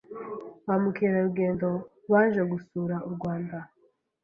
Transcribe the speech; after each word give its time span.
bamukerarugendo 0.67 1.67
baje 2.11 2.41
gusura 2.51 2.95
u 3.07 3.09
Rwanda 3.15 3.57